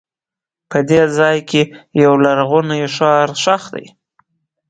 [0.69, 1.61] په دې ځای کې
[2.03, 3.85] یو لرغونی ښار ښخ دی.